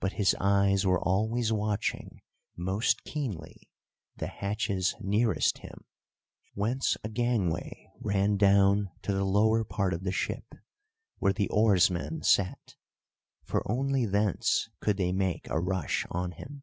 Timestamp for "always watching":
0.98-2.22